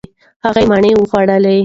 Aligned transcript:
هغې 0.45 0.63
مڼې 0.71 0.91
وخوړلې. 0.95 1.57